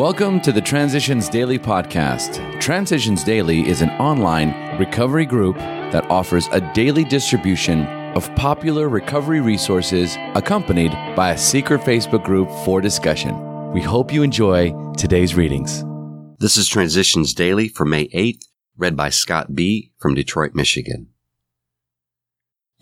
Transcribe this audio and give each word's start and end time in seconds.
Welcome 0.00 0.40
to 0.40 0.50
the 0.50 0.62
Transitions 0.62 1.28
Daily 1.28 1.58
podcast. 1.58 2.58
Transitions 2.58 3.22
Daily 3.22 3.68
is 3.68 3.82
an 3.82 3.90
online 4.00 4.78
recovery 4.78 5.26
group 5.26 5.56
that 5.56 6.10
offers 6.10 6.48
a 6.52 6.72
daily 6.72 7.04
distribution 7.04 7.84
of 8.16 8.34
popular 8.34 8.88
recovery 8.88 9.42
resources 9.42 10.16
accompanied 10.34 10.92
by 11.14 11.32
a 11.32 11.38
secret 11.38 11.82
Facebook 11.82 12.24
group 12.24 12.50
for 12.64 12.80
discussion. 12.80 13.72
We 13.72 13.82
hope 13.82 14.10
you 14.10 14.22
enjoy 14.22 14.72
today's 14.96 15.34
readings. 15.34 15.84
This 16.38 16.56
is 16.56 16.66
Transitions 16.66 17.34
Daily 17.34 17.68
for 17.68 17.84
May 17.84 18.08
8th, 18.08 18.46
read 18.78 18.96
by 18.96 19.10
Scott 19.10 19.54
B. 19.54 19.92
from 19.98 20.14
Detroit, 20.14 20.54
Michigan. 20.54 21.08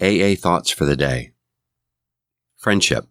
AA 0.01 0.37
Thoughts 0.37 0.71
for 0.71 0.85
the 0.85 0.97
Day 0.97 1.33
Friendship. 2.57 3.09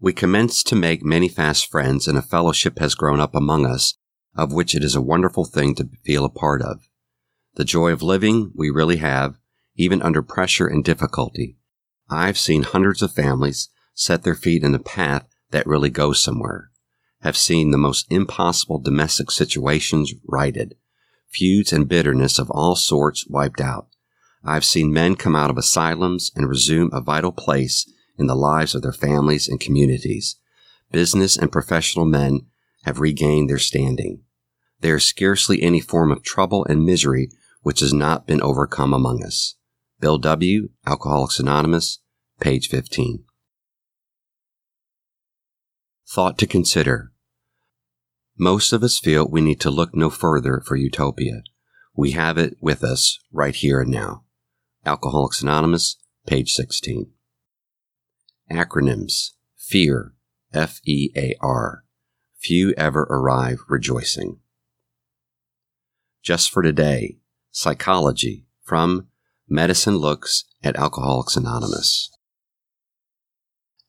We 0.00 0.12
commence 0.12 0.62
to 0.64 0.76
make 0.76 1.02
many 1.04 1.28
fast 1.28 1.68
friends, 1.68 2.06
and 2.06 2.16
a 2.16 2.22
fellowship 2.22 2.78
has 2.78 2.94
grown 2.94 3.18
up 3.18 3.34
among 3.34 3.66
us, 3.66 3.94
of 4.36 4.52
which 4.52 4.74
it 4.74 4.84
is 4.84 4.94
a 4.94 5.02
wonderful 5.02 5.44
thing 5.44 5.74
to 5.74 5.88
feel 6.04 6.24
a 6.24 6.30
part 6.30 6.62
of. 6.62 6.88
The 7.54 7.64
joy 7.64 7.90
of 7.90 8.02
living 8.02 8.52
we 8.54 8.70
really 8.70 8.98
have, 8.98 9.38
even 9.74 10.00
under 10.00 10.22
pressure 10.22 10.68
and 10.68 10.84
difficulty. 10.84 11.56
I've 12.08 12.38
seen 12.38 12.62
hundreds 12.62 13.02
of 13.02 13.12
families 13.12 13.70
set 13.92 14.22
their 14.22 14.36
feet 14.36 14.62
in 14.62 14.74
a 14.74 14.78
path 14.78 15.26
that 15.50 15.66
really 15.66 15.90
goes 15.90 16.22
somewhere, 16.22 16.70
have 17.22 17.36
seen 17.36 17.72
the 17.72 17.78
most 17.78 18.06
impossible 18.08 18.78
domestic 18.78 19.32
situations 19.32 20.14
righted, 20.24 20.76
feuds 21.28 21.72
and 21.72 21.88
bitterness 21.88 22.38
of 22.38 22.50
all 22.50 22.76
sorts 22.76 23.26
wiped 23.28 23.60
out. 23.60 23.88
I've 24.44 24.64
seen 24.64 24.92
men 24.92 25.16
come 25.16 25.34
out 25.34 25.50
of 25.50 25.58
asylums 25.58 26.30
and 26.36 26.48
resume 26.48 26.90
a 26.92 27.00
vital 27.00 27.32
place 27.32 27.84
in 28.18 28.26
the 28.26 28.34
lives 28.34 28.74
of 28.74 28.82
their 28.82 28.92
families 28.92 29.48
and 29.48 29.60
communities. 29.60 30.36
Business 30.90 31.36
and 31.36 31.52
professional 31.52 32.04
men 32.04 32.46
have 32.84 33.00
regained 33.00 33.48
their 33.48 33.58
standing. 33.58 34.22
There 34.80 34.96
is 34.96 35.04
scarcely 35.04 35.62
any 35.62 35.80
form 35.80 36.10
of 36.10 36.22
trouble 36.22 36.64
and 36.64 36.84
misery 36.84 37.30
which 37.62 37.80
has 37.80 37.92
not 37.92 38.26
been 38.26 38.42
overcome 38.42 38.94
among 38.94 39.24
us. 39.24 39.56
Bill 40.00 40.18
W., 40.18 40.68
Alcoholics 40.86 41.40
Anonymous, 41.40 41.98
page 42.40 42.68
15. 42.68 43.24
Thought 46.08 46.38
to 46.38 46.46
consider. 46.46 47.12
Most 48.38 48.72
of 48.72 48.82
us 48.82 48.98
feel 48.98 49.28
we 49.28 49.40
need 49.40 49.60
to 49.60 49.70
look 49.70 49.94
no 49.94 50.08
further 50.08 50.62
for 50.64 50.76
utopia. 50.76 51.42
We 51.94 52.12
have 52.12 52.38
it 52.38 52.56
with 52.60 52.84
us 52.84 53.18
right 53.32 53.54
here 53.54 53.80
and 53.80 53.90
now. 53.90 54.24
Alcoholics 54.86 55.42
Anonymous, 55.42 55.96
page 56.26 56.52
16. 56.52 57.10
Acronyms 58.50 59.30
FEAR, 59.56 60.14
F 60.52 60.80
E 60.84 61.10
A 61.16 61.34
R. 61.40 61.84
Few 62.40 62.72
ever 62.76 63.02
arrive 63.10 63.60
rejoicing. 63.68 64.38
Just 66.22 66.50
for 66.50 66.62
today, 66.62 67.18
Psychology 67.50 68.46
from 68.62 69.08
Medicine 69.48 69.96
Looks 69.96 70.44
at 70.62 70.76
Alcoholics 70.76 71.36
Anonymous. 71.36 72.10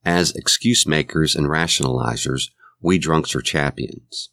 As 0.05 0.35
excuse 0.35 0.87
makers 0.87 1.35
and 1.35 1.47
rationalizers, 1.47 2.49
we 2.81 2.97
drunks 2.97 3.35
are 3.35 3.41
champions. 3.41 4.29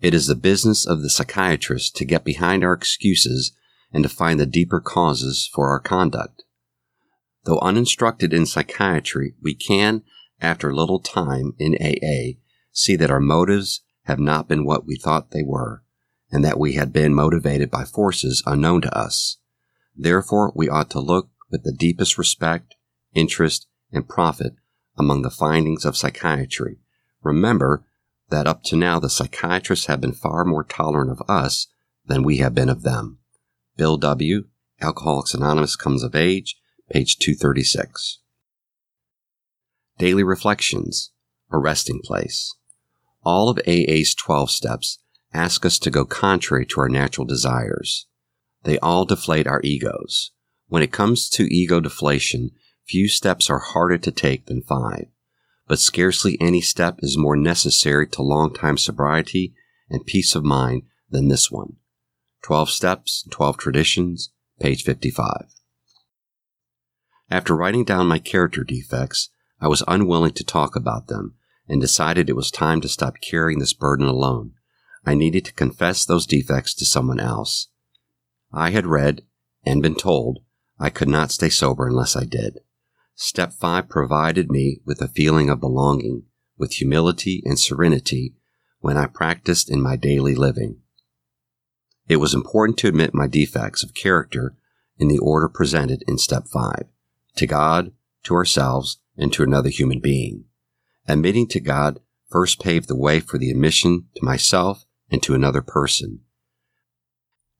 It 0.00 0.14
is 0.14 0.26
the 0.26 0.34
business 0.34 0.86
of 0.86 1.02
the 1.02 1.10
psychiatrist 1.10 1.96
to 1.96 2.04
get 2.04 2.24
behind 2.24 2.62
our 2.62 2.72
excuses 2.72 3.52
and 3.92 4.02
to 4.02 4.08
find 4.08 4.38
the 4.38 4.46
deeper 4.46 4.80
causes 4.80 5.50
for 5.52 5.70
our 5.70 5.80
conduct. 5.80 6.44
Though 7.44 7.58
uninstructed 7.60 8.32
in 8.32 8.46
psychiatry, 8.46 9.34
we 9.42 9.54
can, 9.54 10.02
after 10.40 10.70
a 10.70 10.74
little 10.76 11.00
time 11.00 11.54
in 11.58 11.74
AA, 11.74 12.38
see 12.72 12.96
that 12.96 13.10
our 13.10 13.20
motives 13.20 13.82
have 14.04 14.18
not 14.18 14.48
been 14.48 14.64
what 14.64 14.86
we 14.86 14.96
thought 14.96 15.30
they 15.30 15.42
were, 15.42 15.82
and 16.30 16.44
that 16.44 16.58
we 16.58 16.74
had 16.74 16.92
been 16.92 17.14
motivated 17.14 17.70
by 17.70 17.84
forces 17.84 18.42
unknown 18.46 18.82
to 18.82 18.96
us. 18.96 19.38
Therefore, 19.96 20.52
we 20.54 20.68
ought 20.68 20.90
to 20.90 21.00
look 21.00 21.30
with 21.50 21.64
the 21.64 21.72
deepest 21.72 22.18
respect, 22.18 22.76
interest, 23.14 23.66
and 23.92 24.08
profit 24.08 24.54
among 24.96 25.22
the 25.22 25.30
findings 25.30 25.84
of 25.84 25.96
psychiatry. 25.96 26.78
Remember 27.22 27.84
that 28.28 28.46
up 28.46 28.62
to 28.64 28.76
now 28.76 28.98
the 28.98 29.10
psychiatrists 29.10 29.86
have 29.86 30.00
been 30.00 30.12
far 30.12 30.44
more 30.44 30.64
tolerant 30.64 31.10
of 31.10 31.22
us 31.28 31.66
than 32.06 32.22
we 32.22 32.38
have 32.38 32.54
been 32.54 32.68
of 32.68 32.82
them. 32.82 33.18
Bill 33.76 33.96
W., 33.96 34.44
Alcoholics 34.80 35.34
Anonymous 35.34 35.76
Comes 35.76 36.02
of 36.02 36.14
Age, 36.14 36.59
page 36.90 37.18
236. 37.18 38.18
Daily 39.98 40.24
Reflections, 40.24 41.12
a 41.52 41.58
resting 41.58 42.00
place. 42.02 42.54
All 43.22 43.48
of 43.48 43.60
AA's 43.66 44.14
12 44.14 44.50
steps 44.50 44.98
ask 45.32 45.64
us 45.64 45.78
to 45.78 45.90
go 45.90 46.04
contrary 46.04 46.66
to 46.66 46.80
our 46.80 46.88
natural 46.88 47.26
desires. 47.26 48.06
They 48.64 48.78
all 48.78 49.04
deflate 49.04 49.46
our 49.46 49.60
egos. 49.62 50.32
When 50.66 50.82
it 50.82 50.92
comes 50.92 51.28
to 51.30 51.54
ego 51.54 51.80
deflation, 51.80 52.50
few 52.86 53.08
steps 53.08 53.48
are 53.48 53.60
harder 53.60 53.98
to 53.98 54.10
take 54.10 54.46
than 54.46 54.62
five, 54.62 55.06
but 55.68 55.78
scarcely 55.78 56.36
any 56.40 56.60
step 56.60 56.96
is 57.00 57.16
more 57.16 57.36
necessary 57.36 58.08
to 58.08 58.22
long-time 58.22 58.78
sobriety 58.78 59.54
and 59.88 60.06
peace 60.06 60.34
of 60.34 60.44
mind 60.44 60.82
than 61.08 61.28
this 61.28 61.50
one. 61.50 61.76
12 62.42 62.70
Steps, 62.70 63.26
12 63.30 63.58
Traditions, 63.58 64.32
page 64.58 64.82
55. 64.82 65.59
After 67.30 67.54
writing 67.54 67.84
down 67.84 68.08
my 68.08 68.18
character 68.18 68.64
defects, 68.64 69.28
I 69.60 69.68
was 69.68 69.84
unwilling 69.86 70.32
to 70.32 70.44
talk 70.44 70.74
about 70.74 71.06
them 71.06 71.36
and 71.68 71.80
decided 71.80 72.28
it 72.28 72.36
was 72.36 72.50
time 72.50 72.80
to 72.80 72.88
stop 72.88 73.20
carrying 73.20 73.60
this 73.60 73.72
burden 73.72 74.06
alone. 74.06 74.54
I 75.06 75.14
needed 75.14 75.44
to 75.44 75.52
confess 75.52 76.04
those 76.04 76.26
defects 76.26 76.74
to 76.74 76.84
someone 76.84 77.20
else. 77.20 77.68
I 78.52 78.70
had 78.70 78.86
read 78.86 79.22
and 79.64 79.80
been 79.80 79.94
told 79.94 80.40
I 80.80 80.90
could 80.90 81.08
not 81.08 81.30
stay 81.30 81.50
sober 81.50 81.86
unless 81.86 82.16
I 82.16 82.24
did. 82.24 82.58
Step 83.14 83.52
5 83.52 83.88
provided 83.88 84.50
me 84.50 84.80
with 84.84 85.00
a 85.00 85.08
feeling 85.08 85.50
of 85.50 85.60
belonging, 85.60 86.24
with 86.58 86.72
humility 86.72 87.42
and 87.44 87.58
serenity 87.58 88.34
when 88.80 88.96
I 88.96 89.06
practiced 89.06 89.70
in 89.70 89.80
my 89.80 89.94
daily 89.94 90.34
living. 90.34 90.78
It 92.08 92.16
was 92.16 92.34
important 92.34 92.76
to 92.78 92.88
admit 92.88 93.14
my 93.14 93.28
defects 93.28 93.84
of 93.84 93.94
character 93.94 94.56
in 94.98 95.06
the 95.08 95.18
order 95.18 95.48
presented 95.48 96.02
in 96.08 96.18
Step 96.18 96.48
5 96.48 96.86
to 97.36 97.46
God, 97.46 97.92
to 98.24 98.34
ourselves, 98.34 98.98
and 99.16 99.32
to 99.32 99.42
another 99.42 99.68
human 99.68 100.00
being. 100.00 100.44
Admitting 101.06 101.48
to 101.48 101.60
God 101.60 102.00
first 102.28 102.60
paved 102.60 102.88
the 102.88 102.96
way 102.96 103.20
for 103.20 103.38
the 103.38 103.50
admission 103.50 104.06
to 104.16 104.24
myself 104.24 104.84
and 105.10 105.22
to 105.22 105.34
another 105.34 105.62
person. 105.62 106.20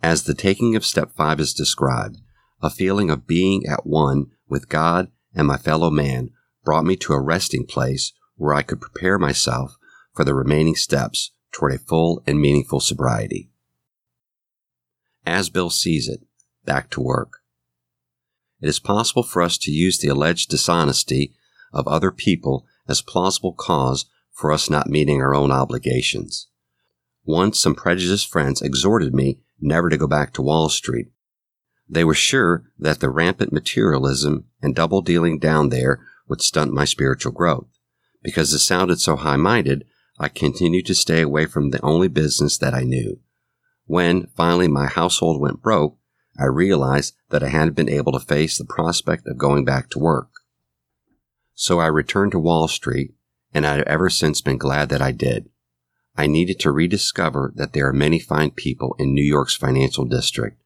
As 0.03 0.23
the 0.23 0.35
taking 0.35 0.77
of 0.77 0.87
step 0.87 1.13
five 1.13 1.41
is 1.41 1.53
described, 1.53 2.19
a 2.63 2.71
feeling 2.71 3.11
of 3.11 3.27
being 3.27 3.67
at 3.67 3.87
one 3.87 4.27
with 4.49 4.69
God 4.69 5.11
and 5.35 5.47
my 5.47 5.57
fellow 5.57 5.91
man 5.91 6.31
brought 6.65 6.85
me 6.85 6.97
to 6.97 7.13
a 7.13 7.21
resting 7.21 7.67
place 7.67 8.13
where 8.37 8.55
I 8.55 8.63
could 8.63 8.81
prepare 8.81 9.19
myself 9.19 9.77
for 10.15 10.25
the 10.25 10.35
remaining 10.35 10.75
steps 10.75 11.33
toward 11.53 11.73
a 11.73 11.79
full 11.79 12.23
and 12.27 12.41
meaningful 12.41 12.81
sobriety. 12.81 13.51
As 15.27 15.51
Bill 15.51 15.71
sees 15.71 16.09
it, 16.09 16.21
back 16.65 16.91
to 16.91 17.01
work 17.01 17.40
it 18.61 18.69
is 18.69 18.79
possible 18.79 19.23
for 19.23 19.43
us 19.43 19.57
to 19.59 19.71
use 19.71 19.99
the 19.99 20.09
alleged 20.09 20.51
dishonesty 20.51 21.35
of 21.73 21.87
other 21.87 22.11
people 22.11 22.67
as 22.89 23.03
plausible 23.03 23.53
cause 23.53 24.07
for 24.33 24.53
us 24.53 24.71
not 24.71 24.89
meeting 24.89 25.21
our 25.21 25.35
own 25.35 25.51
obligations. 25.51 26.49
Once 27.25 27.59
some 27.59 27.75
prejudiced 27.75 28.29
friends 28.31 28.63
exhorted 28.63 29.15
me 29.15 29.39
never 29.61 29.89
to 29.89 29.99
go 29.99 30.07
back 30.07 30.33
to 30.33 30.43
Wall 30.43 30.69
Street. 30.69 31.09
They 31.89 32.05
were 32.05 32.15
sure 32.15 32.65
that 32.79 33.01
the 33.01 33.11
rampant 33.11 33.53
materialism 33.53 34.47
and 34.63 34.75
double 34.75 35.03
dealing 35.03 35.39
down 35.39 35.69
there 35.69 36.01
would 36.29 36.41
stunt 36.41 36.73
my 36.73 36.85
spiritual 36.85 37.33
growth. 37.33 37.67
Because 38.23 38.53
it 38.53 38.61
sounded 38.61 39.01
so 39.01 39.17
high 39.17 39.37
minded, 39.37 39.85
I 40.19 40.29
continued 40.29 40.87
to 40.87 40.95
stay 40.95 41.23
away 41.23 41.47
from 41.47 41.71
the 41.71 41.83
only 41.83 42.09
business 42.09 42.59
that 42.59 42.75
I 42.75 42.83
knew. 42.83 43.21
When 43.87 44.29
finally 44.37 44.69
my 44.69 44.87
household 44.87 45.41
went 45.41 45.63
broke, 45.63 45.97
I 46.41 46.47
realized 46.47 47.15
that 47.29 47.43
I 47.43 47.49
hadn't 47.49 47.75
been 47.77 47.91
able 47.91 48.13
to 48.13 48.19
face 48.19 48.57
the 48.57 48.65
prospect 48.65 49.27
of 49.27 49.37
going 49.37 49.67
back 49.67 49.91
to 49.91 49.99
work. 49.99 50.31
So 51.55 51.81
I 51.81 51.87
returned 51.87 52.33
to 52.33 52.39
Wall 52.39 52.67
Street, 52.67 53.13
and 53.53 53.67
I've 53.67 53.83
ever 53.83 54.09
since 54.09 54.41
been 54.41 54.57
glad 54.57 54.89
that 54.89 55.03
I 55.03 55.13
did. 55.13 55.51
I 56.17 56.27
needed 56.27 56.59
to 56.61 56.71
rediscover 56.71 57.53
that 57.57 57.75
there 57.75 57.87
are 57.89 57.93
many 57.93 58.19
fine 58.19 58.53
people 58.53 58.97
in 58.99 59.13
New 59.13 59.23
York's 59.23 59.55
financial 59.55 60.07
district. 60.07 60.63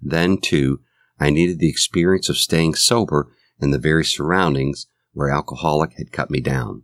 Then, 0.00 0.38
too, 0.38 0.80
I 1.20 1.30
needed 1.30 1.60
the 1.60 1.70
experience 1.70 2.28
of 2.28 2.36
staying 2.36 2.74
sober 2.74 3.32
in 3.60 3.70
the 3.70 3.78
very 3.78 4.04
surroundings 4.04 4.88
where 5.12 5.30
alcoholic 5.30 5.92
had 5.98 6.10
cut 6.10 6.32
me 6.32 6.40
down. 6.40 6.82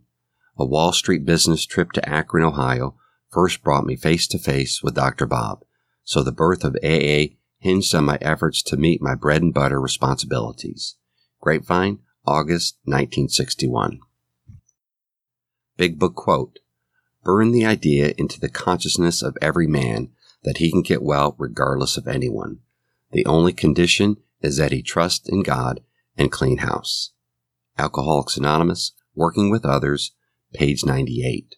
A 0.57 0.65
Wall 0.65 0.93
Street 0.93 1.25
business 1.25 1.65
trip 1.65 1.91
to 1.91 2.09
Akron, 2.09 2.45
Ohio 2.45 2.95
first 3.29 3.63
brought 3.63 3.85
me 3.85 3.97
face 3.97 4.27
to 4.27 4.39
face 4.39 4.81
with 4.81 4.95
Dr. 4.95 5.25
Bob, 5.25 5.65
so 6.05 6.23
the 6.23 6.31
birth 6.31 6.63
of 6.63 6.77
AA 6.81 7.35
hinged 7.59 7.93
on 7.93 8.05
my 8.05 8.17
efforts 8.21 8.63
to 8.63 8.77
meet 8.77 9.01
my 9.01 9.15
bread 9.15 9.41
and 9.41 9.53
butter 9.53 9.79
responsibilities. 9.79 10.95
Grapevine, 11.41 11.99
August 12.25 12.77
1961. 12.83 13.99
Big 15.77 15.99
Book 15.99 16.15
Quote 16.15 16.59
burn 17.23 17.51
the 17.51 17.65
idea 17.65 18.13
into 18.17 18.39
the 18.39 18.49
consciousness 18.49 19.21
of 19.21 19.37
every 19.41 19.67
man 19.67 20.09
that 20.43 20.57
he 20.57 20.71
can 20.71 20.81
get 20.81 21.03
well 21.03 21.35
regardless 21.37 21.97
of 21.97 22.07
anyone. 22.07 22.59
The 23.11 23.25
only 23.25 23.53
condition 23.53 24.17
is 24.41 24.57
that 24.57 24.71
he 24.71 24.81
trust 24.81 25.29
in 25.29 25.43
God 25.43 25.81
and 26.17 26.31
clean 26.31 26.59
house. 26.59 27.11
Alcoholics 27.77 28.37
Anonymous, 28.37 28.93
Working 29.15 29.49
with 29.49 29.65
Others, 29.65 30.11
page 30.53 30.85
98. 30.85 31.55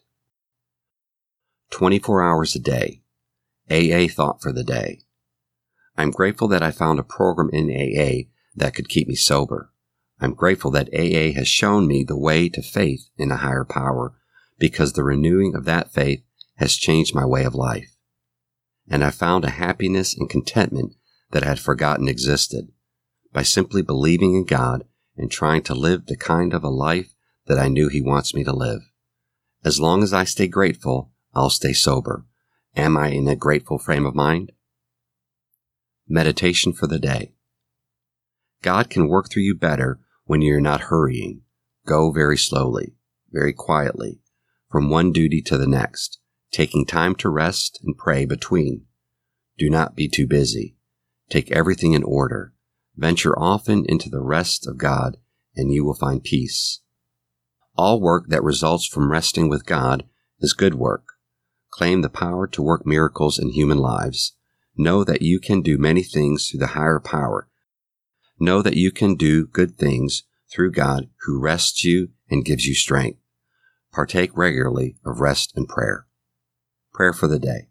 24 1.70 2.22
hours 2.22 2.54
a 2.54 2.58
day. 2.58 3.02
AA 3.70 4.06
thought 4.08 4.42
for 4.42 4.52
the 4.52 4.64
day. 4.64 5.00
I'm 5.96 6.10
grateful 6.10 6.48
that 6.48 6.62
I 6.62 6.70
found 6.70 6.98
a 6.98 7.04
program 7.04 7.50
in 7.52 7.70
AA 7.70 8.28
that 8.54 8.74
could 8.74 8.88
keep 8.88 9.08
me 9.08 9.14
sober. 9.14 9.70
I'm 10.20 10.34
grateful 10.34 10.70
that 10.72 10.88
AA 10.94 11.32
has 11.36 11.48
shown 11.48 11.86
me 11.86 12.04
the 12.04 12.16
way 12.16 12.48
to 12.50 12.62
faith 12.62 13.08
in 13.18 13.30
a 13.30 13.36
higher 13.36 13.64
power 13.64 14.14
because 14.58 14.92
the 14.92 15.04
renewing 15.04 15.54
of 15.54 15.64
that 15.64 15.92
faith 15.92 16.22
has 16.56 16.76
changed 16.76 17.14
my 17.14 17.24
way 17.24 17.44
of 17.44 17.54
life. 17.54 17.96
And 18.88 19.02
I 19.02 19.10
found 19.10 19.44
a 19.44 19.50
happiness 19.50 20.16
and 20.16 20.30
contentment 20.30 20.94
that 21.32 21.42
I 21.42 21.48
had 21.48 21.58
forgotten 21.58 22.08
existed 22.08 22.68
by 23.32 23.42
simply 23.42 23.82
believing 23.82 24.34
in 24.34 24.44
God 24.44 24.84
and 25.16 25.30
trying 25.30 25.62
to 25.62 25.74
live 25.74 26.06
the 26.06 26.16
kind 26.16 26.54
of 26.54 26.62
a 26.62 26.68
life 26.68 27.14
that 27.46 27.58
I 27.58 27.68
knew 27.68 27.88
He 27.88 28.00
wants 28.00 28.34
me 28.34 28.44
to 28.44 28.52
live. 28.52 28.82
As 29.64 29.80
long 29.80 30.02
as 30.02 30.12
I 30.12 30.24
stay 30.24 30.48
grateful, 30.48 31.10
I'll 31.34 31.50
stay 31.50 31.72
sober. 31.72 32.24
Am 32.76 32.96
I 32.96 33.08
in 33.08 33.28
a 33.28 33.36
grateful 33.36 33.78
frame 33.78 34.06
of 34.06 34.14
mind? 34.14 34.52
Meditation 36.12 36.74
for 36.74 36.86
the 36.86 36.98
day. 36.98 37.32
God 38.60 38.90
can 38.90 39.08
work 39.08 39.30
through 39.30 39.44
you 39.44 39.54
better 39.54 39.98
when 40.26 40.42
you're 40.42 40.60
not 40.60 40.82
hurrying. 40.82 41.40
Go 41.86 42.12
very 42.12 42.36
slowly, 42.36 42.92
very 43.30 43.54
quietly, 43.54 44.20
from 44.70 44.90
one 44.90 45.12
duty 45.12 45.40
to 45.40 45.56
the 45.56 45.66
next, 45.66 46.20
taking 46.50 46.84
time 46.84 47.14
to 47.14 47.30
rest 47.30 47.80
and 47.82 47.96
pray 47.96 48.26
between. 48.26 48.84
Do 49.56 49.70
not 49.70 49.96
be 49.96 50.06
too 50.06 50.26
busy. 50.26 50.76
Take 51.30 51.50
everything 51.50 51.94
in 51.94 52.02
order. 52.02 52.52
Venture 52.94 53.32
often 53.38 53.86
into 53.88 54.10
the 54.10 54.20
rest 54.20 54.66
of 54.66 54.76
God, 54.76 55.16
and 55.56 55.72
you 55.72 55.82
will 55.82 55.94
find 55.94 56.22
peace. 56.22 56.82
All 57.74 58.02
work 58.02 58.26
that 58.28 58.44
results 58.44 58.86
from 58.86 59.10
resting 59.10 59.48
with 59.48 59.64
God 59.64 60.04
is 60.40 60.52
good 60.52 60.74
work. 60.74 61.04
Claim 61.70 62.02
the 62.02 62.10
power 62.10 62.46
to 62.48 62.60
work 62.60 62.84
miracles 62.84 63.38
in 63.38 63.52
human 63.52 63.78
lives. 63.78 64.36
Know 64.76 65.04
that 65.04 65.22
you 65.22 65.38
can 65.38 65.62
do 65.62 65.78
many 65.78 66.02
things 66.02 66.48
through 66.48 66.60
the 66.60 66.68
higher 66.68 67.00
power. 67.00 67.48
Know 68.38 68.62
that 68.62 68.76
you 68.76 68.90
can 68.90 69.14
do 69.14 69.46
good 69.46 69.76
things 69.76 70.24
through 70.50 70.72
God 70.72 71.08
who 71.22 71.40
rests 71.40 71.84
you 71.84 72.08
and 72.30 72.44
gives 72.44 72.66
you 72.66 72.74
strength. 72.74 73.18
Partake 73.92 74.30
regularly 74.34 74.96
of 75.04 75.20
rest 75.20 75.52
and 75.54 75.68
prayer. 75.68 76.06
Prayer 76.92 77.12
for 77.12 77.28
the 77.28 77.38
day. 77.38 77.68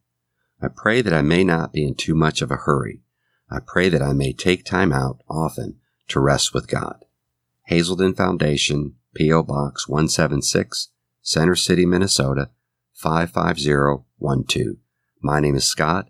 I 0.62 0.68
pray 0.68 1.02
that 1.02 1.14
I 1.14 1.22
may 1.22 1.44
not 1.44 1.74
be 1.74 1.86
in 1.86 1.96
too 1.96 2.14
much 2.14 2.42
of 2.42 2.52
a 2.52 2.56
hurry 2.56 3.02
I 3.54 3.60
pray 3.60 3.90
that 3.90 4.02
I 4.02 4.14
may 4.14 4.32
take 4.32 4.64
time 4.64 4.94
out 4.94 5.20
often 5.30 5.78
to 6.08 6.22
rest 6.22 6.54
with 6.54 6.70
God. 6.70 7.04
Hazelden 7.66 8.16
Foundation, 8.16 8.96
P.O. 9.14 9.44
Box 9.44 9.90
176, 9.90 10.88
Center 11.22 11.56
City, 11.56 11.86
Minnesota 11.86 12.50
55012. 12.94 14.78
My 15.22 15.42
name 15.42 15.56
is 15.56 15.66
Scott, 15.66 16.10